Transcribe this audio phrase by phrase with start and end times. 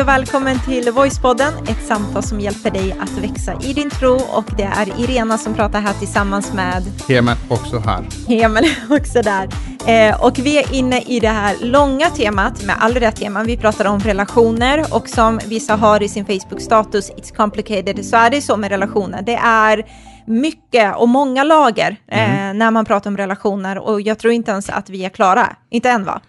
[0.00, 4.14] Hej och välkommen till Voicepodden, ett samtal som hjälper dig att växa i din tro
[4.14, 8.04] och det är Irena som pratar här tillsammans med Hemen också här.
[8.28, 9.48] Hemen är också där.
[9.86, 13.46] Eh, och vi är inne i det här långa temat med all rätt teman.
[13.46, 18.30] Vi pratar om relationer och som vissa har i sin Facebook-status, it's complicated, så är
[18.30, 19.22] det så med relationer.
[19.22, 19.86] Det är
[20.26, 22.58] mycket och många lager eh, mm.
[22.58, 25.56] när man pratar om relationer och jag tror inte ens att vi är klara.
[25.70, 26.20] Inte än va?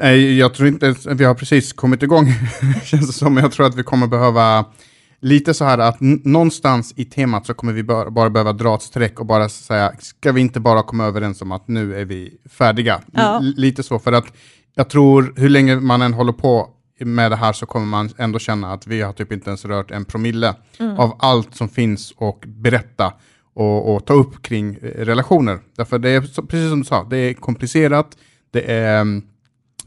[0.00, 2.26] Nej, jag tror inte ens, vi har precis kommit igång,
[2.84, 3.36] känns det som.
[3.36, 4.64] Jag tror att vi kommer behöva
[5.20, 8.82] lite så här att någonstans i temat så kommer vi bara, bara behöva dra ett
[8.82, 12.36] streck och bara säga, ska vi inte bara komma överens om att nu är vi
[12.50, 13.00] färdiga?
[13.12, 13.38] Ja.
[13.42, 14.26] Lite så, för att
[14.74, 16.68] jag tror hur länge man än håller på
[17.00, 19.90] med det här så kommer man ändå känna att vi har typ inte ens rört
[19.90, 20.98] en promille mm.
[20.98, 23.12] av allt som finns och berätta
[23.54, 25.58] och, och, ta upp kring eh, relationer.
[25.76, 28.06] Därför det är, precis som du sa, det är komplicerat,
[28.52, 29.22] det är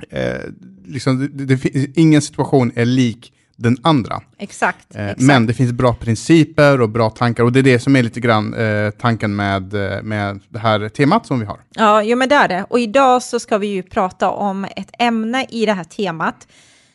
[0.10, 0.42] eh,
[0.86, 4.22] liksom, det, det, ingen situation är lik den andra.
[4.38, 7.80] Exakt, eh, exakt, Men det finns bra principer och bra tankar och det är det
[7.80, 11.60] som är lite grann eh, tanken med, eh, med det här temat som vi har.
[11.76, 12.66] Ja, jo, men det är det.
[12.70, 16.48] Och idag så ska vi ju prata om ett ämne i det här temat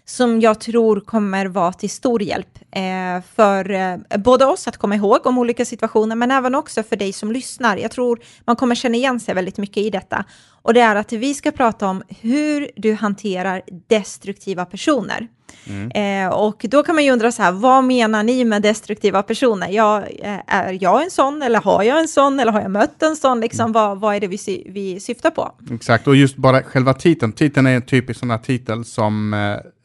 [0.08, 4.94] som jag tror kommer vara till stor hjälp eh, för eh, både oss att komma
[4.94, 7.76] ihåg om olika situationer, men även också för dig som lyssnar.
[7.76, 10.24] Jag tror man kommer känna igen sig väldigt mycket i detta.
[10.62, 15.28] Och det är att vi ska prata om hur du hanterar destruktiva personer.
[15.66, 16.26] Mm.
[16.26, 19.68] Eh, och då kan man ju undra så här, vad menar ni med destruktiva personer?
[19.68, 23.02] Jag, eh, är jag en sån eller har jag en sån eller har jag mött
[23.02, 23.40] en sån?
[23.40, 23.72] Liksom, mm.
[23.72, 25.52] vad, vad är det vi, sy vi syftar på?
[25.70, 27.32] Exakt, och just bara själva titeln.
[27.32, 29.34] Titeln är en typisk sån här titel som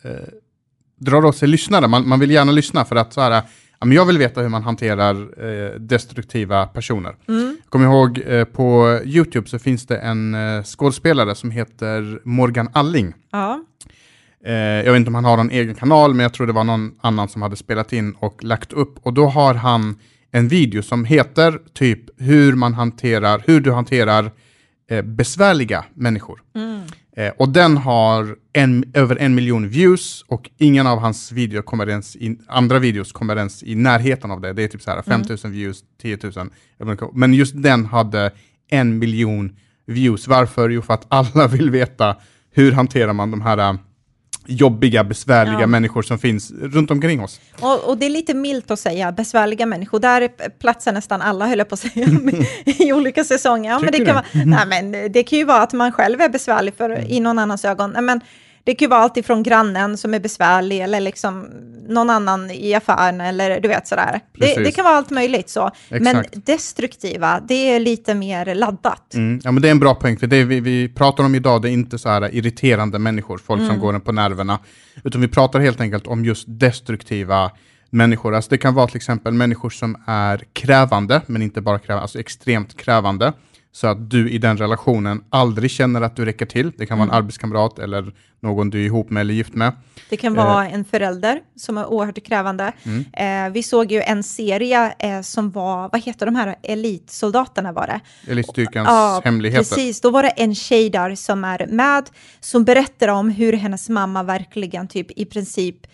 [0.04, 0.12] eh,
[1.00, 1.88] drar åt sig lyssnare.
[1.88, 3.44] Man, man vill gärna lyssna för att så här,
[3.86, 7.16] men jag vill veta hur man hanterar eh, destruktiva personer.
[7.28, 7.58] Mm.
[7.70, 13.14] Kom ihåg, eh, på YouTube så finns det en eh, skådespelare som heter Morgan Alling.
[13.32, 13.64] Ja.
[14.46, 16.64] Eh, jag vet inte om han har någon egen kanal, men jag tror det var
[16.64, 19.00] någon annan som hade spelat in och lagt upp.
[19.04, 19.96] Och då har han
[20.32, 24.32] en video som heter typ hur man hanterar, hur du hanterar
[24.90, 26.42] eh, besvärliga människor.
[26.56, 26.82] Mm.
[27.16, 31.90] Eh, och den har en, över en miljon views och ingen av hans video kommer
[31.90, 34.54] ens i, andra videos kommer ens i närheten av det.
[34.54, 35.60] Det är typ så här 5000 mm.
[35.60, 36.50] views, 10 000.
[37.14, 38.32] Men just den hade
[38.70, 39.56] en miljon
[39.86, 40.28] views.
[40.28, 40.70] Varför?
[40.70, 42.16] Jo, för att alla vill veta
[42.52, 43.78] hur hanterar man de här
[44.46, 45.68] jobbiga, besvärliga ja.
[45.68, 47.40] människor som finns runt omkring oss.
[47.60, 50.00] Och, och, det är lite milt att säga besvärliga människor.
[50.00, 50.30] Där
[50.60, 52.08] platsar nästan alla, höll jag på att säga,
[52.66, 53.72] i olika säsonger.
[53.72, 56.30] Ja, men det, kan vara, nej, men det kan ju vara att man själv är
[56.30, 57.92] besvärlig för, i någon annans ögon.
[57.92, 58.22] Men
[58.64, 61.50] det kan ju vara allt ifrån grannen som är besvärlig eller liksom
[61.88, 64.20] någon annan i affären eller du vet sådär.
[64.34, 65.72] Det, det, kan vara allt möjligt så.
[65.90, 66.02] Exakt.
[66.04, 69.14] Men destruktiva, det är lite mer laddat.
[69.14, 69.40] Mm.
[69.44, 71.70] Ja, men det är en bra poäng, för det vi, vi pratar om idag, det
[71.70, 73.72] är inte så här irriterande människor, folk mm.
[73.72, 74.60] som går på nerverna,
[75.04, 77.52] utan vi pratar helt enkelt om just destruktiva
[77.90, 78.36] människor.
[78.36, 82.20] Alltså det kan vara till exempel människor som är krävande, men inte bara krävande, alltså
[82.20, 83.34] extremt krävande
[83.72, 86.72] så att du i den relationen aldrig känner att du räcker till.
[86.78, 87.18] Det kan vara en mm.
[87.18, 89.74] arbetskamrat eller någon du är ihop med eller gift med.
[90.10, 90.74] Det kan vara eh.
[90.74, 92.72] en förälder som är oerhört krävande.
[92.84, 93.48] Mm.
[93.48, 97.88] Eh, vi såg ju en serie eh, som var, vad heter de här elitsoldaterna var
[97.88, 98.32] det?
[98.32, 99.76] Elitstyrkans ja, hemligheter.
[99.76, 103.90] Precis, då var det en tjej där som är med, som berättar om hur hennes
[103.90, 105.88] mamma verkligen typ i princip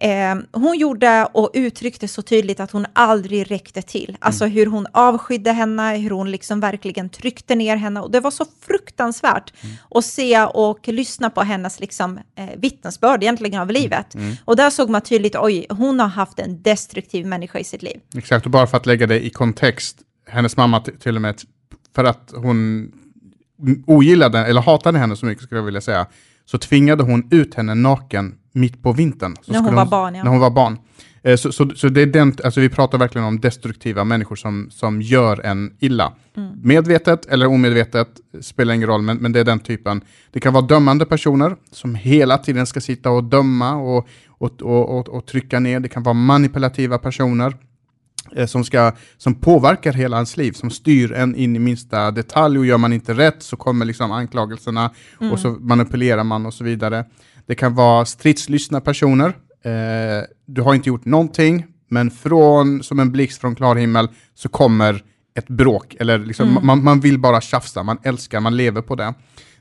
[0.00, 4.16] Eh, hon gjorde och uttryckte så tydligt att hon aldrig räckte till.
[4.20, 4.54] Alltså mm.
[4.54, 8.00] hur hon avskydde henne, hur hon liksom verkligen tryckte ner henne.
[8.00, 9.76] Och det var så fruktansvärt mm.
[9.90, 13.82] att se och lyssna på hennes liksom, eh, vittnesbörd egentligen av mm.
[13.82, 14.14] livet.
[14.14, 14.36] Mm.
[14.44, 18.00] Och där såg man tydligt, oj, hon har haft en destruktiv människa i sitt liv.
[18.16, 19.96] Exakt, och bara för att lägga det i kontext,
[20.28, 21.42] hennes mamma till och med,
[21.94, 22.88] för att hon
[23.86, 26.06] ogillade, eller hatade henne så mycket skulle jag vilja säga,
[26.46, 29.36] så tvingade hon ut henne naken mitt på vintern.
[29.46, 30.24] när hon, var barn, ja.
[30.24, 30.78] När hon var barn.
[31.22, 34.68] Eh, så, så, så, det är den, alltså vi pratar verkligen om destruktiva människor som,
[34.70, 36.12] som gör en illa.
[36.36, 36.52] Mm.
[36.62, 38.08] Medvetet eller omedvetet,
[38.40, 40.00] spelar ingen roll, men, men det är den typen.
[40.30, 44.98] Det kan vara dömande personer som hela tiden ska sitta och döma och, och, och,
[44.98, 45.80] och, och trycka ner.
[45.80, 47.54] Det kan vara manipulativa personer
[48.46, 52.66] som, ska, som påverkar hela ens liv, som styr en in i minsta detalj och
[52.66, 54.90] gör man inte rätt så kommer liksom anklagelserna
[55.20, 55.32] mm.
[55.32, 57.04] och så manipulerar man och så vidare.
[57.46, 59.28] Det kan vara stridslystna personer.
[59.64, 64.48] Eh, du har inte gjort någonting, men från, som en blixt från klar himmel så
[64.48, 65.02] kommer
[65.34, 66.66] ett bråk, eller liksom, mm.
[66.66, 69.14] man, man vill bara tjafsa, man älskar, man lever på det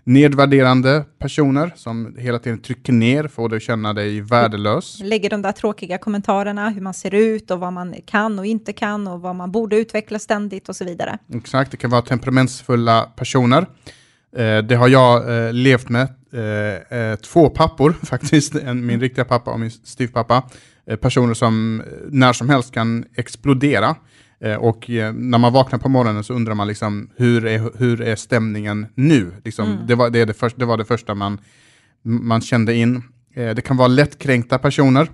[0.06, 5.00] nedvärderande personer som hela tiden trycker ner, får dig att känna dig värdelös.
[5.04, 8.74] Lägger de där tråkiga kommentarerna, hur man ser ut och vad man kan och inte
[8.74, 11.18] kan och vad man borde utveckla ständigt och så vidare.
[11.34, 13.66] Exakt, det kan vara temperamentsfulla personer.
[14.36, 19.52] Eh, det har jag eh, levt med eh, två pappor faktiskt, en, min riktiga pappa
[19.52, 20.44] och min styvpappa.
[21.02, 23.96] Personer som när som helst kan explodera.
[24.40, 28.02] Eh, och eh, när man vaknar på morgonen så undrar man liksom, hur är, hur
[28.02, 29.32] är stämningen nu?
[29.46, 29.88] Liksom, Mm.
[29.88, 31.38] det, var, det, det, först, det var det första man,
[32.04, 33.04] man kände in.
[33.36, 35.08] Eh, det kan vara lättkränkta personer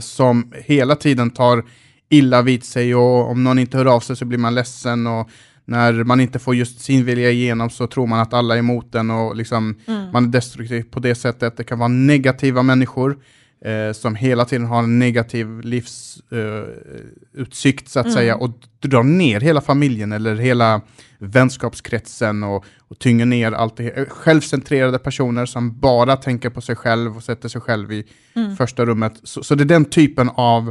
[0.00, 1.64] som hela tiden tar
[2.08, 5.28] illa vid sig och om någon inte hör av sig så blir man ledsen och
[5.64, 8.92] när man inte får just sin vilja igenom så tror man att alla är emot
[8.92, 10.10] den och liksom Mm.
[10.12, 11.56] man är destruktiv på det sättet.
[11.56, 13.18] Det kan vara negativa människor
[13.64, 18.14] eh, som hela tiden har en negativ livsutsikt eh, så att Mm.
[18.16, 18.50] säga och
[18.80, 20.80] drar ner hela familjen eller hela
[21.18, 24.08] vänskapskretsen och, och tynger ner allt det.
[24.10, 28.04] Självcentrerade personer som bara tänker på sig själv och sätter sig själv i
[28.36, 28.56] Mm.
[28.56, 29.12] första rummet.
[29.22, 30.68] Så, så det är den typen av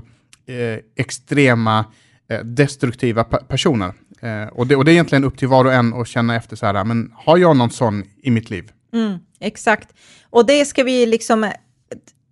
[0.47, 1.85] eh, extrema
[2.29, 3.93] eh, destruktiva pe- personer.
[4.21, 6.55] Eh, och, det, och det är egentligen upp till var och en att känna efter
[6.55, 8.71] så här, men har jag någon sån i mitt liv?
[8.93, 9.89] Mm, exakt.
[10.29, 11.51] Och det ska vi liksom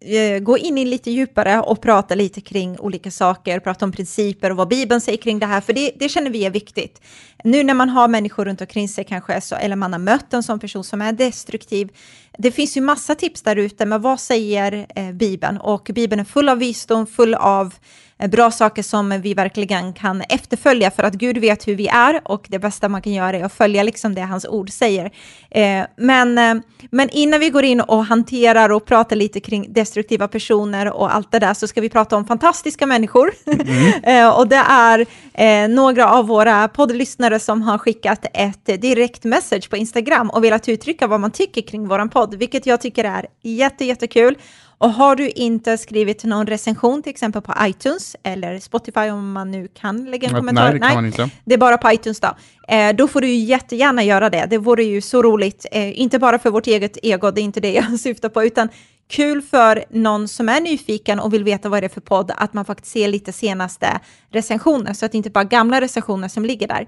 [0.06, 4.50] Eh, gå in i lite djupare och prata lite kring olika saker, prata om principer
[4.50, 7.02] och vad Bibeln säger kring det här, för det, det känner vi är viktigt.
[7.44, 10.44] Nu när man har människor runt omkring sig kanske, så, eller man har mött en
[10.44, 11.90] sån person som är destruktiv,
[12.38, 15.58] det finns ju massa tips där ute, men vad säger eh, Bibeln?
[15.58, 17.74] Och Bibeln är full av visdom, full av
[18.18, 22.22] eh, bra saker som vi verkligen kan efterfölja för att Gud vet hur vi är
[22.24, 25.12] och det bästa man kan göra är att följa liksom det hans ord säger.
[25.52, 26.56] Eh, men, eh,
[26.92, 31.32] men innan vi går in och hanterar och pratar lite kring destruktiva personer och allt
[31.32, 33.34] det där så ska vi prata om fantastiska människor.
[34.04, 39.70] eh, och det är eh, några av våra poddlyssnare som har skickat ett direkt message
[39.70, 43.26] på Instagram och velat uttrycka vad man tycker kring våran podd, vilket jag tycker är
[43.42, 44.38] jätte, jättekul.
[44.78, 49.52] Och har du inte skrivit någon recension till exempel på iTunes eller Spotify om man
[49.52, 50.64] nu kan lägga en kommentar.
[50.64, 51.30] Nej, det kan man inte.
[51.46, 52.36] Det är bara på iTunes då.
[52.68, 54.48] Eh, då får du ju jättegärna göra det.
[54.50, 57.60] Det vore ju så roligt, eh, inte bara för vårt eget ego, det är inte
[57.60, 58.70] det jag syftar på, utan
[59.10, 62.54] kul för någon som är nyfiken och vill veta vad det är för podd, att
[62.54, 64.00] man faktiskt ser lite senaste
[64.32, 66.88] recensioner, så att det inte bara är gamla recensioner som ligger där.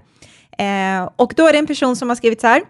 [0.58, 2.62] Eh, och då är det en person som har skrivit så här.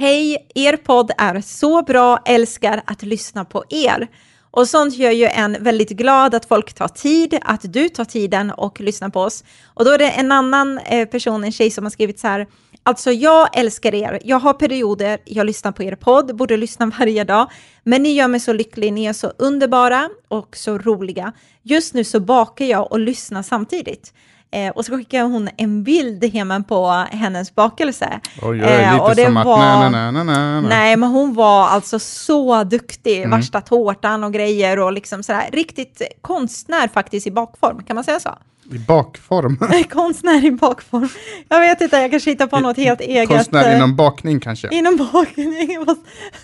[0.00, 4.08] Hej, er podd är så bra, älskar att lyssna på er.
[4.50, 8.50] Och sånt gör ju en väldigt glad att folk tar tid, att du tar tiden
[8.50, 9.44] och lyssnar på oss.
[9.74, 12.46] Och då är det en annan eh, person, en tjej som har skrivit så här.
[12.82, 17.24] Alltså jag älskar er, jag har perioder, jag lyssnar på er podd, borde lyssna varje
[17.24, 17.50] dag,
[17.84, 21.32] men ni gör mig så lycklig, ni är så underbara och så roliga.
[21.62, 24.12] Just nu så bakar jag och lyssnar samtidigt.
[24.50, 28.20] Eh, och så skickar hon en bild hemma på hennes bakelse.
[28.42, 30.62] Oj, oj, Eh, och det som att var- nej, nej, nej, nej, nej.
[30.68, 33.30] Nej, men hon var alltså så duktig, Mm.
[33.38, 38.20] värsta tårtan och grejer och liksom sådär, riktigt konstnär faktiskt i bakform, kan man säga
[38.20, 38.38] så?
[38.72, 39.58] I bakform.
[39.90, 41.08] konstnär i bakform.
[41.48, 43.28] Jag vet inte, jag kanske hittar på något helt eget.
[43.28, 44.68] Konstnär eh, inom bakning kanske.
[44.70, 45.78] Inom bakning.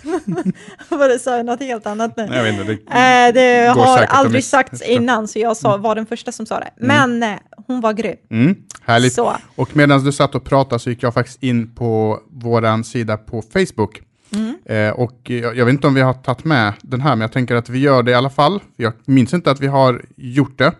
[0.89, 2.25] Vad sa jag något helt annat nu.
[2.27, 5.77] Nej, jag vet inte, det Eh, det har att aldrig sagts innan, så jag sa,
[5.77, 6.69] var den första som sa det.
[6.77, 7.29] Men eh,
[7.67, 8.15] hon var grym.
[8.29, 9.13] Mm, härligt.
[9.13, 9.37] Så.
[9.55, 13.41] Och medan du satt och pratade så gick jag faktiskt in på våran sida på
[13.41, 14.01] Facebook.
[14.33, 14.55] Mm.
[14.65, 17.31] Eh, och jag, jag vet inte om vi har tagit med den här, men jag
[17.31, 18.59] tänker att vi gör det i alla fall.
[18.75, 20.71] Jag minns inte att vi har gjort det.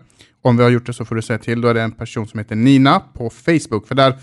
[0.42, 1.60] Om vi har gjort det så får du säga till.
[1.60, 3.88] Då är det en person som heter Nina på Facebook.
[3.88, 4.14] För där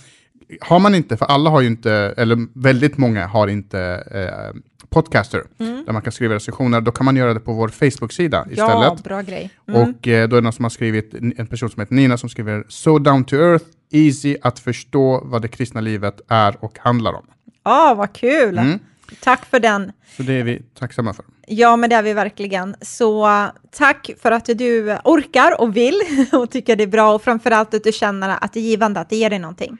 [0.62, 3.80] har man inte, för alla har ju inte, eller väldigt många har inte
[4.12, 4.62] eh,
[4.94, 5.86] podcaster, Mm.
[5.86, 6.82] där man kan skriva recensioner.
[6.82, 8.76] Då kan man göra det på vår Facebook-sida istället.
[8.76, 9.50] Ja, bra grej.
[9.68, 9.82] Mm.
[9.82, 12.30] Och eh, då är det någon som har skrivit, en person som heter Nina som
[12.30, 17.14] skriver So down to earth, easy att förstå vad det kristna livet är och handlar
[17.14, 17.26] om.
[17.64, 18.58] Ja, vad kul.
[18.58, 18.80] Mm.
[19.20, 19.92] Tack för den.
[20.18, 21.26] Så det är vi tacksamma för.
[21.48, 22.76] Ja, men det är vi verkligen.
[22.82, 23.28] Så
[23.72, 27.84] tack för att du orkar och vill och tycker det är bra och framförallt att
[27.84, 29.78] du känner att det är givande, att det ger dig någonting.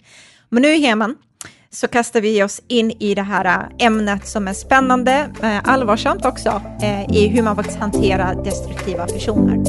[0.50, 1.16] Men nu Heman,
[1.74, 6.26] så kastar vi oss in i det här äh, ämnet som är spännande, äh, allvarsamt
[6.26, 9.64] också, äh, i hur man faktiskt hanterar destruktiva personer.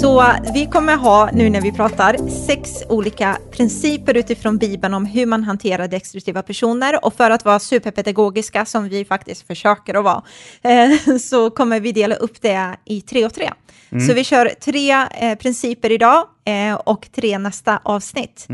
[0.00, 0.24] Så
[0.54, 5.44] vi kommer ha, nu när vi pratar, sex olika principer utifrån Bibeln om hur man
[5.44, 7.04] hanterar destruktiva personer.
[7.04, 10.22] Och för att vara superpedagogiska, som vi faktiskt försöker att vara,
[10.62, 13.50] eh, så kommer vi dela upp det i tre och tre.
[13.94, 14.06] Mm.
[14.06, 18.46] Så vi kör tre eh, principer idag eh, och tre nästa avsnitt.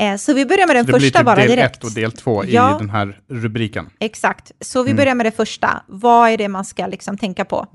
[0.00, 0.86] Eh, så vi börjar med den Mm.
[0.86, 1.76] Det blir första typ bara del direkt.
[1.76, 2.76] ett och del två Ja.
[2.76, 3.86] i den här rubriken.
[4.00, 4.92] Exakt, så Mm.
[4.92, 5.82] vi börjar med det första.
[5.88, 7.66] Vad är det man ska liksom tänka på?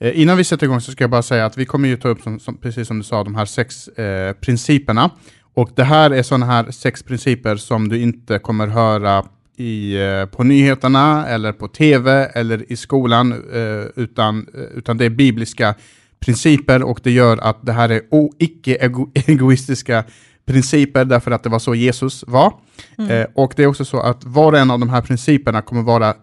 [0.00, 2.08] Eh, innan vi sätter igång så ska jag bara säga att vi kommer ju ta
[2.08, 5.10] upp, som, som, precis som du sa, de här sex eh, principerna.
[5.54, 9.24] Och det här är sådana här sex principer som du inte kommer höra
[9.56, 15.10] i, eh, på nyheterna eller på tv eller i skolan, eh, utan, utan det är
[15.10, 15.74] bibliska
[16.20, 18.02] principer och det gör att det här är
[18.38, 20.04] icke-egoistiska
[20.46, 22.52] principer därför att det var så Jesus var.
[22.98, 23.10] Mm.
[23.10, 25.82] Eh, och det är också så att var och en av de här principerna kommer
[25.82, 26.14] vara,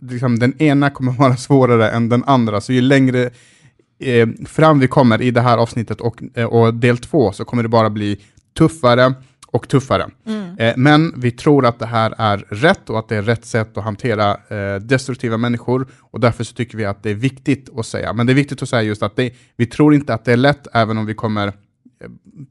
[0.00, 2.60] liksom, den ena kommer vara svårare än den andra.
[2.60, 3.30] Så ju längre
[3.98, 7.62] eh, fram vi kommer i det här avsnittet och, eh, och del två så kommer
[7.62, 8.20] det bara bli
[8.58, 9.14] tuffare
[9.52, 10.10] och tuffare.
[10.26, 10.58] Mm.
[10.58, 13.78] Eh, men vi tror att det här är rätt och att det är rätt sätt
[13.78, 17.86] att hantera eh, destruktiva människor och därför så tycker vi att det är viktigt att
[17.86, 18.12] säga.
[18.12, 20.36] Men det är viktigt att säga just att det, vi tror inte att det är
[20.36, 21.52] lätt även om vi kommer eh,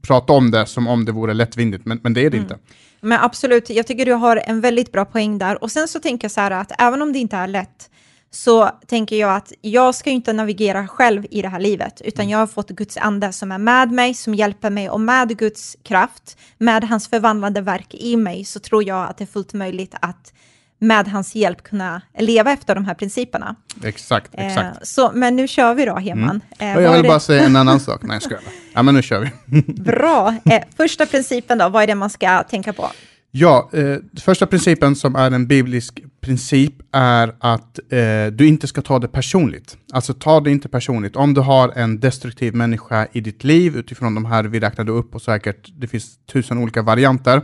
[0.02, 2.58] prata om det som om det vore lättvindigt, men, men det är det inte.
[3.00, 5.62] Men absolut, jag tycker du har en väldigt bra poäng där.
[5.62, 7.90] Och sen så tänker jag så här att även om det inte är lätt,
[8.34, 12.38] så tänker jag att jag ska inte navigera själv i det här livet, utan jag
[12.38, 16.36] har fått Guds ande som är med mig, som hjälper mig och med Guds kraft,
[16.58, 20.32] med hans förvandlande verk i mig, så tror jag att det är fullt möjligt att
[20.78, 23.56] med hans hjälp kunna leva efter de här principerna.
[23.84, 24.86] Exakt, Eh, exakt.
[24.86, 26.40] så, men nu kör vi då, Heman.
[26.58, 28.00] Eh, och vad jag vill bara säga en annan sak.
[28.02, 28.42] Nej, jag skojar.
[28.74, 29.62] Ja, men nu kör vi.
[29.72, 30.34] Bra.
[30.44, 32.90] Eh, första principen då, vad är det man ska tänka på?
[33.30, 38.82] Ja, eh, första principen som är en biblisk princip är att eh, du inte ska
[38.82, 39.76] ta det personligt.
[39.92, 41.16] Alltså ta det inte personligt.
[41.16, 45.14] Om du har en destruktiv människa i ditt liv utifrån de här vi räknade upp
[45.14, 47.42] och säkert det finns tusen olika varianter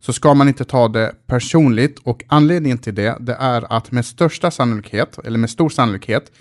[0.00, 4.06] så ska man inte ta det personligt och anledningen till det, det är att med
[4.06, 6.32] största sannolikhet, eller med stor sannolikhet,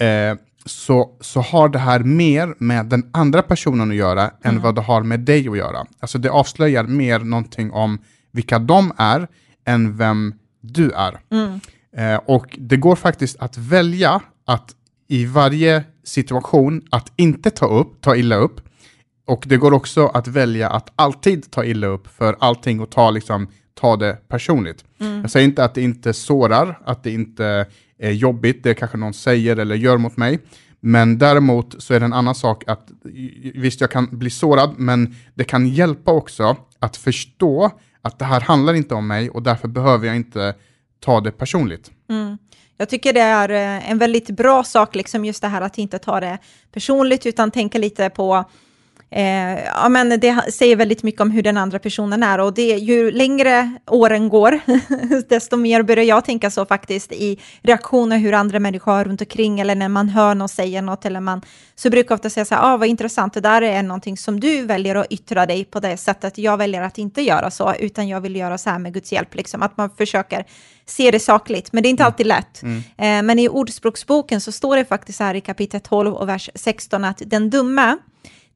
[0.00, 4.74] eh, så, så har det här mer med den andra personen att göra än vad
[4.74, 5.86] det har med dig att göra.
[6.00, 7.98] Alltså det avslöjar mer någonting om
[8.32, 9.28] vilka de är
[9.64, 10.34] än vem
[10.72, 11.20] du är.
[11.96, 14.74] Eh, och det går faktiskt att välja att
[15.08, 18.60] i varje situation att inte ta upp, ta illa upp.
[19.26, 23.10] Och det går också att välja att alltid ta illa upp för allting och ta,
[23.10, 24.84] liksom, ta det personligt.
[25.22, 27.66] Jag säger inte att det inte sårar, att det inte
[27.98, 30.38] är jobbigt, det kanske någon säger eller gör mot mig.
[30.80, 32.88] Men däremot så är det en annan sak att
[33.54, 37.70] visst, jag kan bli sårad, men det kan hjälpa också att förstå
[38.04, 40.54] att det här handlar inte om mig och därför behöver jag inte
[41.00, 41.90] ta det personligt.
[42.10, 42.38] Mm.
[42.76, 45.98] Jag tycker det är eh, en väldigt bra sak, liksom just det här att inte
[45.98, 46.38] ta det
[46.72, 48.44] personligt, utan tänka lite på
[49.10, 52.76] Eh, ja, men det säger väldigt mycket om hur den andra personen är och det,
[52.76, 54.60] ju längre åren går,
[55.28, 59.60] desto mer börjar jag tänka så faktiskt i reaktioner hur andra människor har runt omkring
[59.60, 61.42] eller när man hör någon säga något eller man
[61.74, 64.40] så brukar jag ofta säga så här, ah, vad intressant, det där är någonting som
[64.40, 66.38] du väljer att yttra dig på det sättet.
[66.38, 69.34] Jag väljer att inte göra så, utan jag vill göra så här med Guds hjälp,
[69.34, 70.44] liksom att man försöker
[70.86, 72.62] se det sakligt, men det är inte alltid lätt.
[72.96, 77.04] Eh, men i Ordspråksboken så står det faktiskt här i kapitel 12 och vers 16
[77.04, 77.96] att den dumme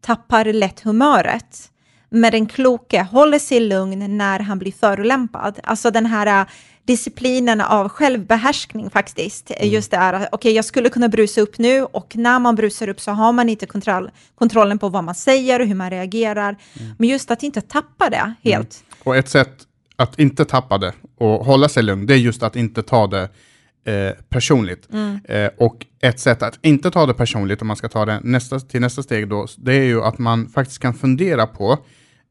[0.01, 1.71] tappar lätt humöret.
[2.11, 5.61] Men den kloke håller sig lugn när han blir förolämpad.
[5.63, 6.47] Alltså den här äh,
[6.89, 9.51] disciplinen av självbehärskning faktiskt.
[9.63, 12.89] Just det här, okej okay, jag skulle kunna brusa upp nu och när man brusar
[12.89, 16.57] upp så har man inte kontroll, kontrollen på vad man säger och hur man reagerar.
[16.99, 18.85] Men just att inte tappa det helt.
[19.05, 19.55] Och ett sätt
[19.97, 23.29] att inte tappa det och hålla sig lugn, det är just att inte ta det
[23.89, 24.89] eh, personligt.
[25.25, 28.61] Eh, och ett sätt att inte ta det personligt, om man ska ta det nästa,
[28.61, 31.79] till nästa steg då, det är ju att man faktiskt kan fundera på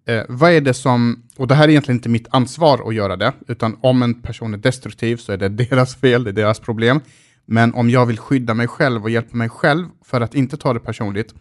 [0.08, 3.16] eh, vad är det som, och det här är egentligen inte mitt ansvar att göra
[3.16, 6.60] det, utan om en person är destruktiv så är det deras fel, det är deras
[6.60, 7.00] problem.
[7.46, 10.74] Men om jag vill skydda mig själv och hjälpa mig själv för att inte ta
[10.74, 11.34] det personligt,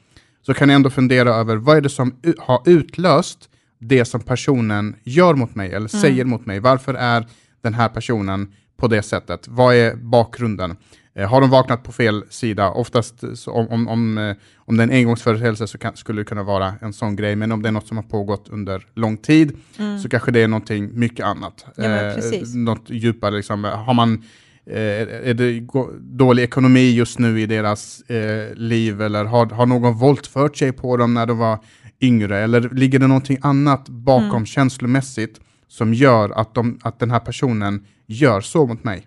[0.46, 4.96] så kan jag ändå fundera över vad är det som har utlöst det som personen
[5.04, 6.60] gör mot mig eller säger mot mig.
[6.60, 7.26] Varför är
[7.62, 9.48] den här personen på det sättet?
[9.48, 10.76] Vad är bakgrunden?
[11.14, 12.70] Eh, har de vaknat på fel sida?
[12.70, 16.42] Oftast om, om, om, eh, om det är en engångsföreteelse så kan, skulle det kunna
[16.42, 19.56] vara en sån grej, men om det är något som har pågått under lång tid
[20.02, 21.66] så kanske det är någonting mycket annat.
[21.76, 22.14] Ja, Eh,
[22.54, 23.64] något djupare, liksom.
[23.64, 24.24] har man
[24.70, 25.60] Eh, är det
[26.00, 30.96] dålig ekonomi just nu i deras eh, liv eller har, har någon våldfört sig på
[30.96, 31.58] dem när de var
[32.00, 34.46] yngre eller ligger det någonting annat bakom Mm.
[34.46, 39.06] känslomässigt som gör att, de, att den här personen gör så mot mig?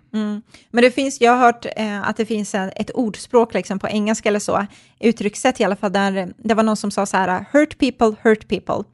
[0.70, 3.88] Men det finns, jag har hört eh, att det finns en, ett ordspråk liksom, på
[3.88, 4.66] engelska eller så,
[5.00, 8.48] uttryckssätt i alla fall, där det var någon som sa så här, hurt people, hurt
[8.48, 8.84] people.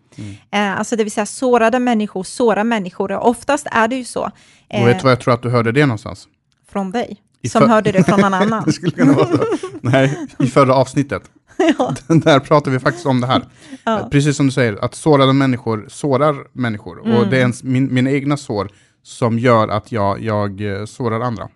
[0.50, 4.30] Eh, alltså det vill säga sårade människor, såra människor, och oftast är det ju så.
[4.68, 6.28] Och vet du vad jag tror att du hörde det någonstans?
[6.68, 8.62] från dig, I som hörde det från någon annan.
[8.66, 9.44] det skulle kunna vara så.
[9.80, 11.22] Nej, i förra avsnittet.
[12.24, 13.42] Där pratar vi faktiskt om det här.
[13.84, 14.08] Ja.
[14.10, 16.98] Precis som du säger, att sårade människor sårar människor.
[16.98, 17.30] Och Mm.
[17.30, 18.68] det är ens, min, mina egna sår
[19.02, 21.48] som gör att jag, jag eh, sårar andra.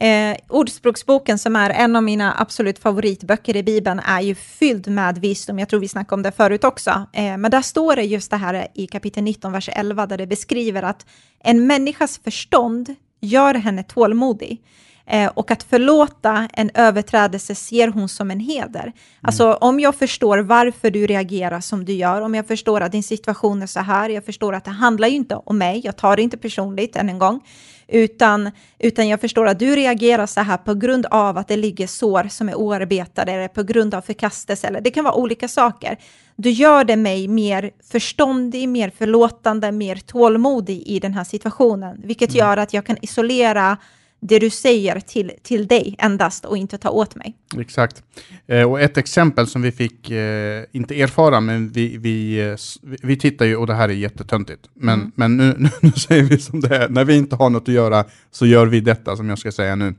[0.00, 5.18] Eh, Ordspråksboken, som är en av mina absolut favoritböcker i Bibeln, är ju fylld med
[5.18, 5.58] visdom.
[5.58, 6.90] Jag tror vi snackade om det förut också.
[7.12, 10.26] Eh, men där står det just det här i kapitel 19, vers 11, där det
[10.26, 11.06] beskriver att
[11.44, 14.62] en människas förstånd gör henne tålmodig.
[15.10, 18.92] Eh, och att förlåta en överträdelse ser hon som en heder.
[19.20, 23.02] Alltså om jag förstår varför du reagerar som du gör, om jag förstår att din
[23.02, 26.16] situation är så här, jag förstår att det handlar ju inte om mig, jag tar
[26.16, 27.40] det inte personligt än en gång,
[27.88, 31.86] utan, utan jag förstår att du reagerar så här på grund av att det ligger
[31.86, 35.98] sår som är oarbetade, eller på grund av förkastelse, eller det kan vara olika saker.
[36.36, 42.34] Du gör det mig mer förståndig, mer förlåtande, mer tålmodig i den här situationen, vilket
[42.34, 43.76] gör att jag kan isolera
[44.20, 47.34] det du säger till, till dig endast och inte ta åt mig.
[47.58, 48.02] Exakt.
[48.46, 52.56] Eh, och ett exempel som vi fick, eh, inte erfara, men vi, vi, eh,
[53.02, 55.12] vi, tittar ju, och det här är jättetöntigt, men, Mm.
[55.14, 57.74] men nu, nu, nu säger vi som det är, när vi inte har något att
[57.74, 59.94] göra så gör vi detta som jag ska säga nu.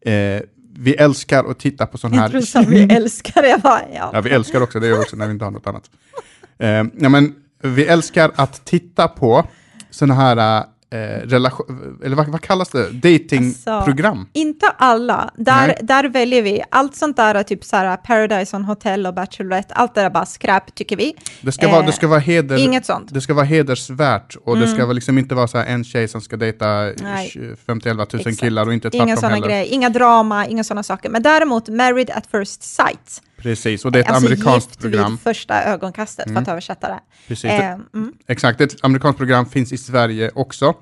[0.00, 0.42] Eh,
[0.78, 2.22] vi älskar att titta på sån här...
[2.22, 3.60] Jag tror som vi älskar det.
[3.64, 3.80] Va?
[3.94, 4.10] Ja.
[4.12, 5.90] Ja, vi älskar också det gör vi också när vi inte har något annat.
[6.58, 9.46] Eh, ja, men vi älskar att titta på
[9.90, 12.90] sådana här eh, relation, eller vad, vad kallas det?
[12.90, 14.26] Datingprogram.
[14.32, 15.30] Inte alla.
[15.36, 15.78] Där, Nej.
[15.82, 16.62] där väljer vi.
[16.70, 20.26] Allt sånt där, typ så här Paradise on Hotel och Bachelorette, allt det där bara
[20.26, 21.14] skräp tycker vi.
[21.40, 23.14] Det ska, vara, det Eh, ska vara heder, Inget sånt.
[23.14, 26.20] det ska vara hedersvärt och det ska liksom inte vara så här en tjej som
[26.20, 27.32] ska dejta Nej.
[27.66, 29.48] 50-11 tusen killar och inte Inga tvärtom sådana heller.
[29.48, 31.08] grejer, inga drama, inga sådana saker.
[31.10, 33.22] Men däremot Married at first sight.
[33.42, 35.10] Precis, och det är ett alltså amerikanskt gift program.
[35.10, 37.00] vid första ögonkastet, för att översätta det.
[37.28, 38.12] Precis, Eh, mm.
[38.26, 40.74] exakt, ett amerikanskt program finns i Sverige också.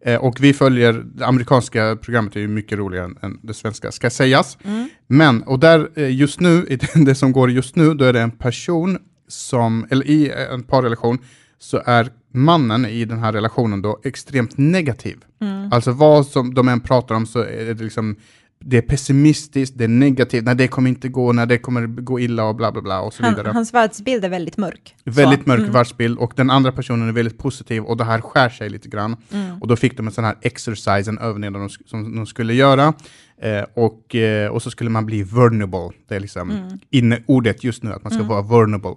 [0.00, 3.92] Eh, och vi följer, det amerikanska programmet är ju mycket roligare än, än det svenska,
[3.92, 4.58] ska sägas.
[4.64, 4.88] Mm.
[5.06, 8.30] Men, och där eh, just nu, det som går just nu, då är det en
[8.30, 8.98] person
[9.28, 11.18] som, eller i en parrelation,
[11.58, 15.18] så är mannen i den här relationen då extremt negativ.
[15.40, 15.72] Mm.
[15.72, 18.16] Alltså vad som de än pratar om så är det liksom
[18.58, 22.20] det är pessimistiskt, det är negativt, nej det kommer inte gå, nej det kommer gå
[22.20, 23.52] illa och bla bla bla och så Han, vidare.
[23.52, 24.94] hans världsbild är väldigt mörk.
[25.04, 25.72] Väldigt Så, mörk mm.
[25.72, 29.16] världsbild och den andra personen är väldigt positiv och det här skär sig lite grann.
[29.32, 29.62] Mm.
[29.62, 32.94] Och då fick de en sån här exercise, en övning de, som de skulle göra.
[33.42, 35.90] Eh, och, eh, och så skulle man bli vulnerable.
[36.08, 36.78] Det är liksom Mm.
[36.90, 38.94] inneordet just nu, att man ska vara vulnerable.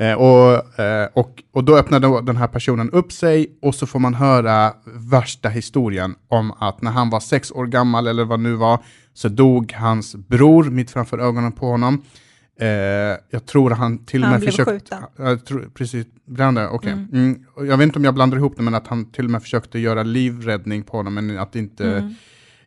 [0.00, 3.86] Eh, och, eh, och, och då öppnar då den här personen upp sig och så
[3.86, 4.72] får man höra
[5.10, 8.78] värsta historien om att när han var sex år gammal eller vad nu var,
[9.14, 12.02] så dog hans bror mitt framför ögonen på honom.
[12.60, 12.66] Eh,
[13.30, 14.98] jag tror han till och Han med blev försökte...
[15.16, 16.92] Jag tror, precis, brände, okej.
[16.92, 17.08] Mm.
[17.12, 17.44] Mm.
[17.54, 19.42] och Jag vet inte om jag blandar ihop det, men att han till och med
[19.42, 22.14] försökte göra livräddning på honom, men att inte Mm.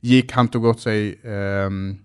[0.02, 0.32] Gick.
[0.32, 1.98] Han tog åt sig ehm,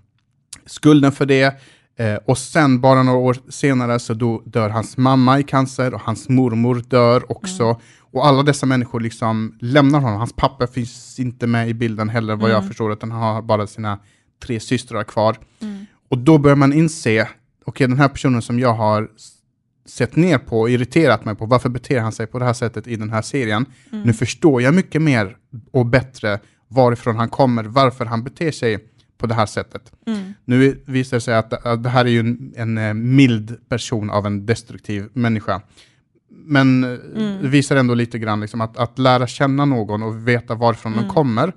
[0.66, 1.60] skulden för det.
[1.98, 6.00] Eh, och sen, bara några år senare, så då dör hans mamma i cancer och
[6.00, 7.64] hans mormor dör också.
[7.64, 7.76] Mm.
[8.12, 10.18] Och alla dessa människor liksom lämnar honom.
[10.18, 12.68] Hans pappa finns inte med i bilden heller, vad jag Mm.
[12.68, 13.98] förstår, utan han har bara sina
[14.44, 15.36] tre systrar kvar.
[15.60, 15.86] Mm.
[16.08, 17.28] Och då börjar man inse,
[17.64, 19.08] okej den här personen som jag har
[19.86, 22.86] sett ner på och irriterat mig på, varför beter han sig på det här sättet
[22.86, 23.66] i den här serien?
[23.92, 24.04] Mm.
[24.04, 25.36] Nu förstår jag mycket mer
[25.72, 26.38] och bättre
[26.70, 28.78] varifrån han kommer, varför han beter sig
[29.18, 29.92] på det här sättet.
[30.06, 30.34] Mm.
[30.44, 34.10] Nu visar det sig att, att det här är ju en, en eh, mild person
[34.10, 35.62] av en destruktiv människa.
[36.30, 37.42] Men eh, Mm.
[37.42, 41.04] det visar ändå lite grann liksom att, att lära känna någon och veta varifrån Mm.
[41.04, 41.52] de kommer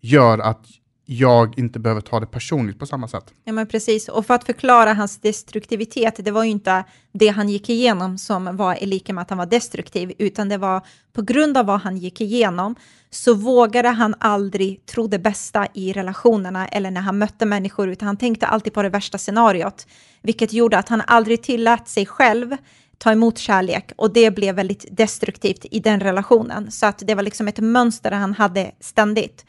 [0.00, 0.66] gör att
[1.12, 3.34] jag inte behöver ta det personligt på samma sätt.
[3.44, 4.08] Ja, men precis.
[4.08, 8.56] Och för att förklara hans destruktivitet, det var ju inte det han gick igenom som
[8.56, 11.80] var i lika med att han var destruktiv, utan det var på grund av vad
[11.80, 12.74] han gick igenom
[13.10, 18.06] så vågade han aldrig tro det bästa i relationerna eller när han mötte människor, utan
[18.06, 19.86] han tänkte alltid på det värsta scenariot,
[20.22, 22.56] vilket gjorde att han aldrig tillät sig själv
[22.98, 26.70] ta emot kärlek och det blev väldigt destruktivt i den relationen.
[26.70, 29.44] Så att det var liksom ett mönster han hade ständigt.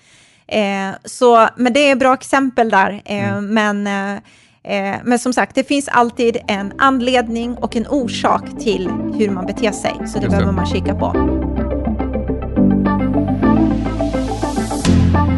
[0.52, 3.02] Eh, så, men det är bra exempel där.
[3.06, 8.90] Eh, men, eh, men som sagt, det finns alltid en anledning och en orsak till
[8.90, 9.94] hur man beter sig.
[10.08, 10.30] Så det det.
[10.30, 11.12] behöver man kika på.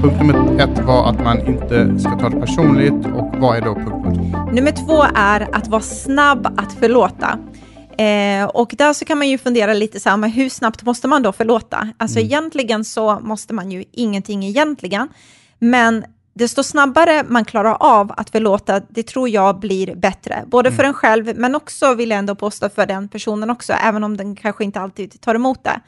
[0.02, 3.76] Punkt nummer ett var att man inte ska ta det personligt och vad är då
[3.76, 4.52] punkt nummer två?
[4.52, 7.39] Nummer två är att vara snabb att förlåta.
[7.97, 11.08] Eh, och där så kan man ju fundera lite så här, men hur snabbt måste
[11.08, 11.89] man då förlåta?
[11.97, 15.08] Alltså egentligen så måste man ju ingenting egentligen,
[15.60, 20.43] men desto snabbare man klarar av att förlåta, det tror jag blir bättre.
[20.48, 24.04] Både för en själv, men också vill jag ändå påstå för den personen också, även
[24.04, 25.80] om den kanske inte alltid tar emot det.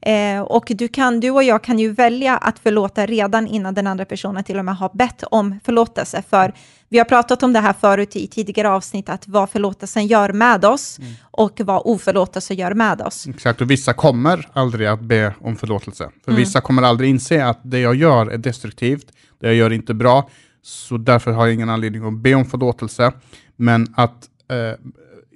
[0.00, 3.86] Eh, och du, kan, du och jag kan ju välja att förlåta redan innan den
[3.86, 6.22] andra personen till och med har bett om förlåtelse.
[6.30, 6.52] För
[6.88, 10.64] vi har pratat om det här förut i tidigare avsnitt, att vad förlåtelsen gör med
[10.64, 10.98] oss
[11.30, 13.26] och vad oförlåtelse gör med oss.
[13.26, 16.10] Exakt, och vissa kommer aldrig att be om förlåtelse.
[16.24, 16.40] För Mm.
[16.40, 19.06] vissa kommer aldrig inse att det jag gör är destruktivt,
[19.40, 20.30] det jag gör är inte bra,
[20.62, 23.12] så därför har jag ingen anledning att be om förlåtelse.
[23.56, 24.88] Men att eh,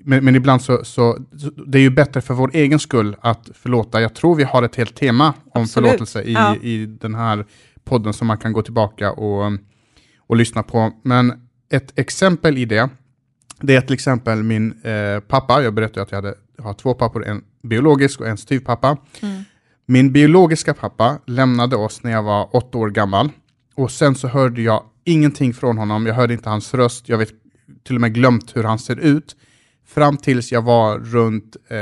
[0.05, 1.19] men, men ibland så, så,
[1.67, 4.01] det är ju bättre för vår egen skull att förlåta.
[4.01, 5.91] Jag tror vi har ett helt tema om Absolut.
[5.91, 6.57] förlåtelse i, Ja.
[6.57, 7.47] i den här
[7.85, 9.53] podden som man kan gå tillbaka och,
[10.29, 10.93] att lyssna på.
[11.03, 12.89] Men ett exempel i det,
[13.61, 16.95] det är till exempel min eh, pappa, jag berättade att jag, hade, jag har två
[16.95, 18.97] pappor, en biologisk och en styvpappa.
[19.23, 19.43] Mm.
[19.87, 23.31] Min biologiska pappa lämnade oss när jag var åtta år gammal
[23.75, 26.07] och sen så hörde jag ingenting från honom.
[26.07, 27.33] Jag hörde inte hans röst, jag vet
[27.85, 29.37] till och med glömt hur han ser ut.
[29.87, 31.79] Fram tills jag var runt, eh,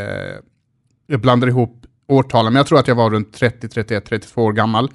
[1.07, 4.53] jag blandar ihop årtalen, men jag tror att jag var runt 30, 31, 32 år
[4.53, 4.91] gammal.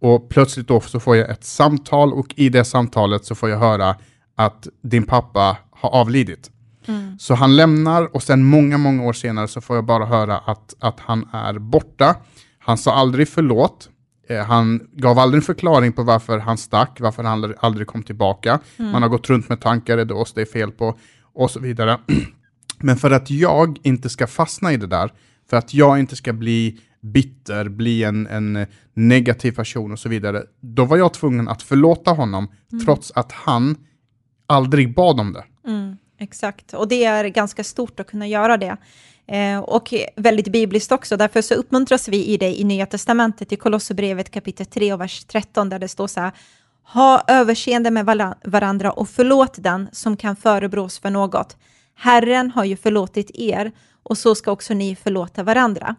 [0.00, 3.58] Och plötsligt då så får jag ett samtal och i det samtalet så får jag
[3.58, 3.96] höra
[4.34, 6.50] att din pappa har avlidit.
[6.86, 7.18] Mm.
[7.18, 10.74] Så han lämnar och sen många, många år senare så får jag bara höra att,
[10.78, 12.16] att han är borta.
[12.58, 13.88] Han sa aldrig förlåt.
[14.28, 18.60] Eh, han gav aldrig en förklaring på varför han stack, varför han aldrig, kom tillbaka.
[18.76, 20.98] Man har gått runt med tankar, det oss det är fel på
[21.34, 21.98] och så vidare.
[22.78, 25.12] Men för att jag inte ska fastna i det där,
[25.50, 30.42] för att jag inte ska bli bitter, bli en, en negativ person och så vidare,
[30.60, 32.48] då var jag tvungen att förlåta honom,
[32.84, 33.76] trots att han
[34.46, 35.44] aldrig bad om det.
[35.66, 38.76] Mm, exakt, och det är ganska stort att kunna göra det.
[39.26, 43.56] Eh, och väldigt bibliskt också, därför så uppmuntras vi i det i Nya Testamentet, i
[43.56, 46.32] Kolosserbrevet kapitel 3 och vers 13, där det står så här,
[46.82, 51.56] ha överseende med varandra och förlåt den som kan förebrås för något.
[51.96, 55.96] Herren har ju förlåtit er och så ska också ni förlåta varandra.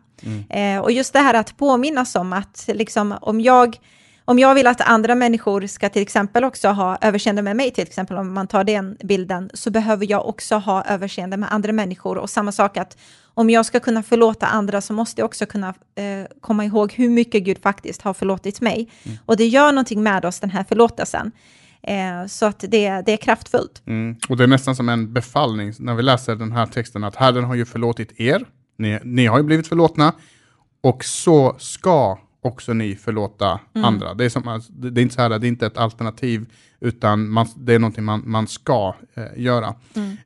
[0.49, 3.77] Eh, och just det här att påminnas om att liksom, om, jag,
[4.25, 7.83] om jag vill att andra människor ska till exempel också ha överseende med mig, till
[7.83, 12.17] exempel om man tar den bilden, så behöver jag också ha överseende med andra människor.
[12.17, 12.97] Och samma sak att
[13.33, 17.09] om jag ska kunna förlåta andra så måste jag också kunna eh, komma ihåg hur
[17.09, 18.89] mycket Gud faktiskt har förlåtit mig.
[19.25, 21.31] Och det gör någonting med oss, den här förlåtelsen.
[21.81, 23.81] Eh, så att det, det är kraftfullt.
[23.85, 24.15] Mm.
[24.29, 27.43] Och det är nästan som en befallning när vi läser den här texten att Herren
[27.43, 28.45] har ju förlåtit er,
[28.77, 30.13] ni, ni har ju blivit förlåtna,
[30.81, 34.13] och så ska också ni förlåta andra.
[34.13, 36.45] Det är, som, det är inte så här, det är inte ett alternativ,
[36.79, 39.75] utan man, det är någonting man, man ska eh, göra.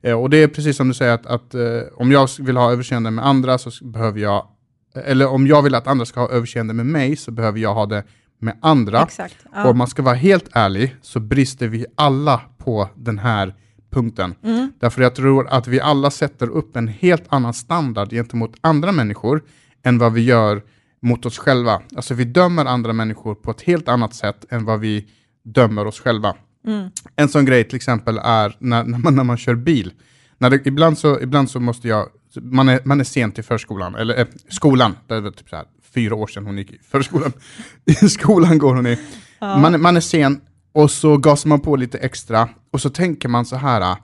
[0.02, 2.72] Eh, och det är precis som du säger, att, att eh, om jag vill ha
[2.72, 4.46] överseende med andra så behöver jag,
[4.94, 7.86] eller om jag vill att andra ska ha överseende med mig så behöver jag ha
[7.86, 8.04] det
[8.38, 9.02] med andra.
[9.02, 9.36] Exakt.
[9.44, 9.68] Och Ja.
[9.70, 13.54] om man ska vara helt ärlig så brister vi alla på den här
[13.90, 14.34] punkten.
[14.42, 14.72] Mm.
[14.80, 19.42] Därför jag tror att vi alla sätter upp en helt annan standard gentemot andra människor
[19.82, 20.62] än vad vi gör
[21.02, 21.82] mot oss själva.
[21.96, 25.06] Alltså vi dömer andra människor på ett helt annat sätt än vad vi
[25.44, 26.36] dömer oss själva.
[26.66, 26.90] Mm.
[27.16, 29.92] En sån grej till exempel är när, när, man, när man kör bil.
[30.38, 32.08] När det, ibland, så, ibland så måste jag,
[32.40, 35.64] man är, man är sent till förskolan, eller eh, skolan, det väl typ så här,
[35.94, 37.32] fyra år sedan hon gick i förskolan.
[37.84, 38.98] I skolan går hon i.
[39.40, 40.40] Man, är- man är sen
[40.72, 43.96] och så gasar man på lite extra och så tänker man så här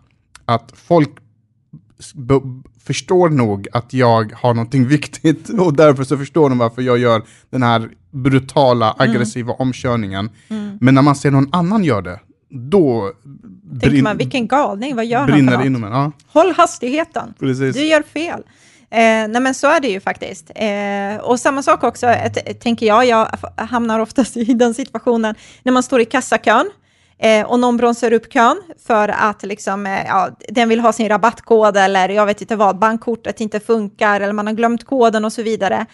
[0.44, 1.10] att folk
[2.86, 7.22] förstår nog att jag har någonting viktigt och därför så förstår de varför jag gör
[7.50, 10.30] den här brutala, aggressiva omkörningen.
[10.80, 12.20] Men när man ser någon annan gör det,
[12.50, 13.12] då
[13.80, 15.92] Tänker man, vilken galning, vad gör han för inom en.
[15.92, 17.34] Ja, Håll hastigheten.
[17.38, 17.76] precis.
[17.76, 18.42] Du gör fel.
[18.90, 20.50] Eh, nej men så är det ju faktiskt.
[20.54, 22.14] Eh, och samma sak också,
[22.60, 26.70] tänker jag, jag hamnar oftast i den situationen när man står i kassakön
[27.18, 31.08] eh, och någon bromsar upp kön för att liksom, eh, ja, den vill ha sin
[31.08, 35.32] rabattkod eller jag vet inte vad, bankkortet inte funkar eller man har glömt koden och
[35.32, 35.86] så vidare.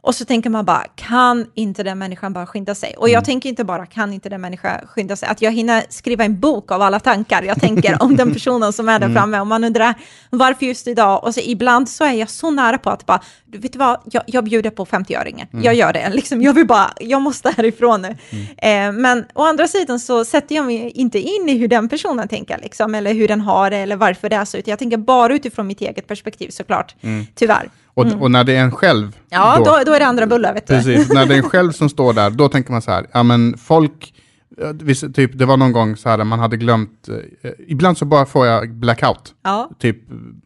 [0.00, 2.94] Och så tänker man bara, kan inte den människan bara skynda sig?
[2.96, 5.28] Och jag tänker inte bara, kan inte den människan skynda sig?
[5.28, 8.88] Att jag hinner skriva en bok av alla tankar jag tänker om den personen som
[8.88, 9.40] är där framme.
[9.40, 9.94] Och man undrar,
[10.30, 11.24] varför just idag?
[11.24, 14.00] Och så ibland så är jag så nära på att bara, du vet du vad,
[14.04, 15.46] jag, jag bjuder på 50-öringen.
[15.62, 18.16] Jag gör det, liksom, jag vill bara, jag måste härifrån nu.
[18.58, 22.28] Eh, men å andra sidan så sätter jag mig inte in i hur den personen
[22.28, 24.58] tänker, liksom, eller hur den har det, eller varför det är så.
[24.64, 26.94] Jag tänker bara utifrån mitt eget perspektiv såklart,
[27.34, 27.68] tyvärr.
[27.98, 30.66] Och, och när det är en själv, Ja, då, då är det andra bullar, vet
[30.66, 30.74] du.
[30.74, 33.22] Precis, när det är en själv som står där, då tänker man så här, ja
[33.22, 34.14] men folk,
[34.62, 37.08] eh, vissa- typ, det var någon gång så här, man hade glömt,
[37.42, 39.34] eh, ibland så bara får jag blackout.
[39.44, 39.70] Ja.
[39.78, 39.96] Typ,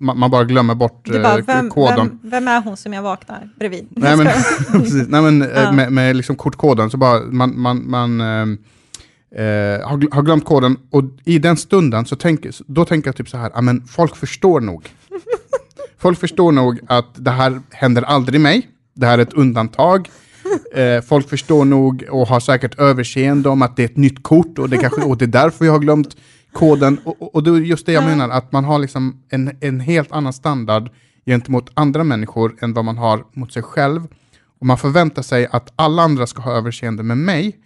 [0.01, 1.97] man, man bara glömmer bort Du bara, eh, vem, koden.
[2.23, 3.87] vem, vem är hon som jag vaknar bredvid?
[3.91, 4.27] Nej men,
[4.73, 5.73] precis, nej, men eh, Ja.
[5.73, 8.43] med, med liksom kortkoden så bara, man, man, man eh,
[9.45, 13.29] eh, har, har glömt koden och i den stunden så tänker, då tänker jag typ
[13.29, 14.89] så här, ja men folk förstår nog.
[16.03, 20.11] Folk förstår nog att det här händer aldrig mig, det här är ett undantag.
[20.75, 24.59] Eh, folk förstår nog och har säkert överseende om att det är ett nytt kort
[24.59, 26.17] och det, kanske, och det är därför jag har glömt
[26.53, 27.01] koden.
[27.05, 28.09] Och, och, det är just det jag Ja.
[28.09, 30.91] menar, att man har liksom en, en helt annan standard
[31.27, 34.01] gentemot andra människor än vad man har mot sig själv.
[34.61, 37.57] Och man förväntar sig att alla andra ska ha överseende med mig,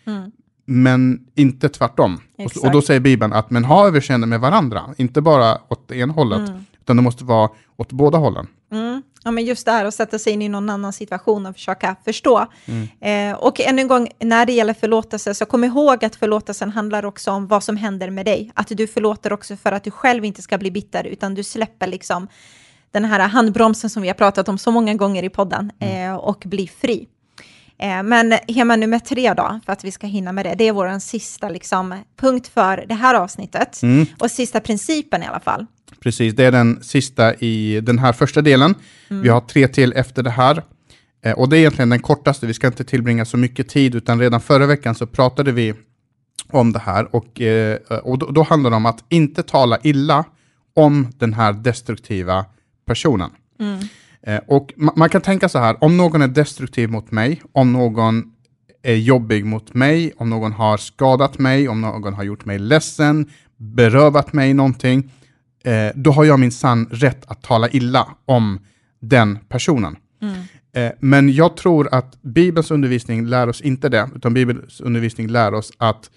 [0.67, 2.21] men inte tvärtom.
[2.39, 2.87] Och, och då Exakt.
[2.87, 6.51] säger Bibeln att men ha överseende med varandra, inte bara åt ena hållet,
[6.81, 8.47] utan det måste vara åt båda hållen.
[8.73, 9.03] Mm.
[9.25, 11.97] Ja, men just det här att sätta sig in i någon annan situation och försöka
[12.05, 12.47] förstå.
[12.67, 13.33] Mm.
[13.33, 17.05] Eh, och än en gång, när det gäller förlåtelse, så kom ihåg att förlåtelsen handlar
[17.05, 18.51] också om vad som händer med dig.
[18.55, 21.87] Att du förlåter också för att du själv inte ska bli bitter, utan du släpper
[21.87, 22.29] liksom
[22.91, 26.11] den här handbromsen som vi har pratat om så många gånger i podden mm.
[26.11, 27.09] eh, och blir fri.
[27.79, 30.73] Eh, men hemma nummer tre då, för att vi ska hinna med det, det är
[30.73, 33.83] vår sista liksom, punkt för det här avsnittet.
[33.83, 34.07] Mm.
[34.19, 35.67] Och sista principen i alla fall.
[36.01, 38.75] Precis, det är den sista i den här första delen.
[39.09, 39.23] Mm.
[39.23, 40.63] Vi har tre till efter det här.
[41.25, 44.21] Eh, och det är egentligen den kortaste, vi ska inte tillbringa så mycket tid, utan
[44.21, 45.75] redan förra veckan så pratade vi
[46.49, 47.17] om det här.
[47.17, 50.25] Och, eh, och då, då handlar det om att inte tala illa
[50.75, 52.45] om den här destruktiva
[52.87, 53.31] personen.
[53.61, 53.79] Mm.
[54.27, 57.73] Eh, och ma man kan tänka så här, om någon är destruktiv mot mig, om
[57.73, 58.25] någon
[58.83, 63.31] är jobbig mot mig, om någon har skadat mig, om någon har gjort mig ledsen,
[63.57, 65.13] berövat mig någonting,
[65.65, 68.59] eh, då har jag min sann rätt att tala illa om
[69.01, 69.97] den personen.
[70.23, 70.35] Mm.
[70.77, 75.55] Eh, men jag tror att Bibelns undervisning lär oss inte det, utan Bibelns undervisning lär
[75.55, 76.11] oss att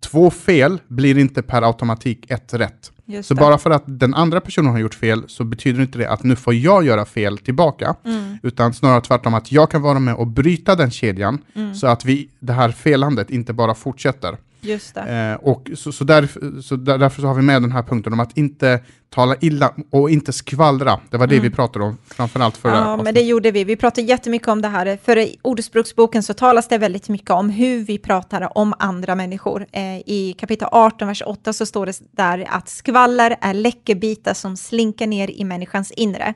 [0.00, 2.92] två fel blir inte per automatik ett rätt.
[3.06, 3.40] Just så det.
[3.40, 6.36] bara för att den andra personen har gjort fel så betyder inte det att nu
[6.36, 7.94] får jag göra fel tillbaka.
[8.04, 8.38] Mm.
[8.42, 11.74] Utan snarare tvärtom att jag kan vara med och bryta den kedjan mm.
[11.74, 14.36] så att vi, det här felandet inte bara fortsätter.
[14.64, 16.28] Just eh, och så, så, där,
[16.62, 18.80] så där, därför så har vi med den här punkten om att inte
[19.14, 21.00] tala illa och inte skvallra.
[21.10, 21.42] Det var det mm.
[21.42, 23.64] vi pratade om framförallt förra Ja, men det gjorde vi.
[23.64, 24.98] Vi pratade jättemycket om det här.
[25.04, 29.66] För i Ordspråksboken så talas det väldigt mycket om hur vi pratar om andra människor.
[29.72, 34.56] Eh, I kapitel 18, vers 8 så står det där att skvaller är läckerbitar som
[34.56, 36.34] slinker ner i människans inre.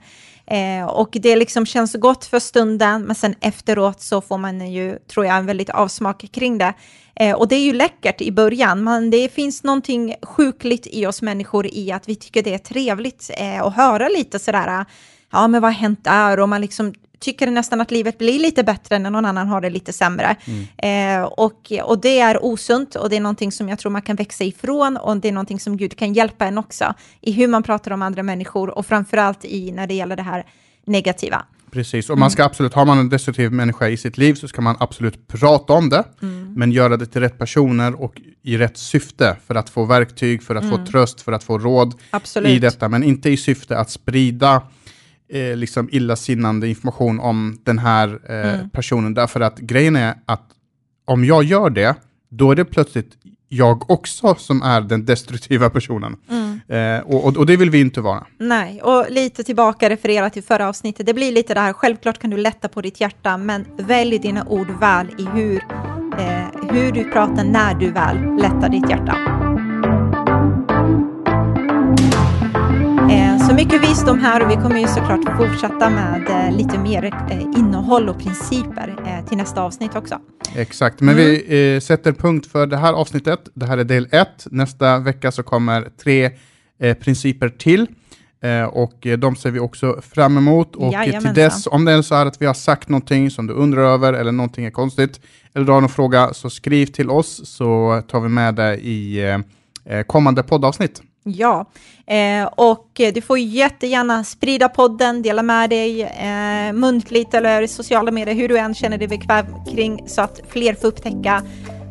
[0.51, 4.99] Eh, och det liksom känns gott för stunden, men sen efteråt så får man ju,
[4.99, 6.75] tror jag, en väldigt avsmak kring det.
[7.21, 11.23] Eh, och det är ju läckert i början, men det finns någonting sjukligt i oss
[11.23, 14.85] människor i att vi tycker det är trevligt eh, att höra lite sådär,
[15.33, 16.41] ja men vad har hänt där?
[16.41, 19.71] Och man liksom tycker nästan att livet blir lite bättre när någon annan har det
[19.71, 20.37] lite sämre.
[20.45, 21.23] Mm.
[21.23, 24.17] Eh, och, och det är osunt och det är någonting som jag tror man kan
[24.17, 27.63] växa ifrån och det är någonting som Gud kan hjälpa en också i hur man
[27.63, 30.47] pratar om andra människor och framförallt i när det gäller det här
[30.85, 31.45] negativa.
[31.71, 34.63] Precis, och man ska absolut, har man en destruktiv människa i sitt liv så ska
[34.63, 36.53] man absolut prata om det, mm.
[36.57, 40.55] men göra det till rätt personer och i rätt syfte för att få verktyg, för
[40.55, 40.79] att mm.
[40.79, 42.51] få tröst, för att få råd absolut.
[42.51, 44.63] i detta, men inte i syfte att sprida
[45.29, 48.71] eh, liksom illasinnande information om den här eh, mm.
[48.71, 50.45] personen, därför att grejen är att
[51.05, 51.95] om jag gör det,
[52.29, 53.17] då är det plötsligt
[53.49, 56.17] jag också som är den destruktiva personen.
[56.31, 56.61] Mm.
[56.69, 58.27] Eh, och, och, det vill vi inte vara.
[58.39, 61.07] Nej, och lite tillbaka referera till förra avsnittet.
[61.07, 64.45] Det blir lite det här, självklart kan du lätta på ditt hjärta, men välj dina
[64.45, 65.57] ord väl i hur,
[66.19, 69.38] eh, hur du pratar när du väl lättar ditt hjärta.
[73.99, 77.41] Eh, mycket visdom här och vi kommer ju såklart fortsätta med eh, lite mer eh,
[77.41, 80.19] innehåll och principer till nästa avsnitt också.
[80.57, 81.27] Exakt, men mm.
[81.27, 83.41] vi sätter punkt för det här avsnittet.
[83.55, 84.47] Det här är del ett.
[84.51, 86.31] Nästa vecka så kommer tre
[87.01, 87.87] principer till.
[88.71, 90.77] och de ser vi också fram emot.
[90.77, 91.35] Och Jajamensan.
[91.35, 93.83] till dess, om det är så här att vi har sagt någonting som du undrar
[93.83, 95.21] över eller någonting är konstigt,
[95.55, 99.43] eller du har någon fråga, så skriv till oss så tar vi med det i
[100.07, 101.03] kommande poddavsnitt.
[101.31, 101.65] Ja,
[102.07, 108.11] eh, och du får jättegärna sprida podden, dela med dig eh, muntligt eller i sociala
[108.11, 111.43] medier, hur du än känner dig bekväm kring så att fler får upptäcka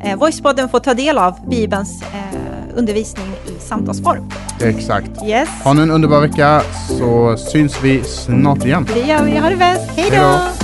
[0.04, 4.30] eh, Voicepodden får ta del av Bibelns eh, undervisning i samtalsform.
[4.62, 5.23] Exakt.
[5.26, 5.50] Yes.
[5.63, 6.62] Ha nu en underbar vecka
[7.00, 8.88] så syns vi snart igen.
[8.93, 9.38] Det gör vi.
[9.38, 9.89] Ha det bäst.
[9.95, 10.57] Hej då!